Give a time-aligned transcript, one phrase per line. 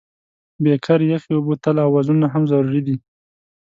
[0.63, 2.95] بیکر، یخې اوبه، تله او وزنونه هم ضروري دي.